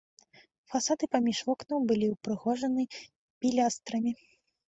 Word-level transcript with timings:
Фасады 0.69 1.03
паміж 1.15 1.37
вокнаў 1.49 1.79
былі 1.91 2.07
ўпрыгожаны 2.13 2.83
пілястрамі. 3.45 4.11